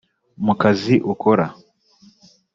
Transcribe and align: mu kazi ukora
mu 0.45 0.53
kazi 0.61 0.95
ukora 1.13 1.45